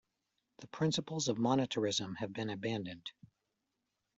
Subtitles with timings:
[0.61, 3.11] The principles of monetarism have been abandoned.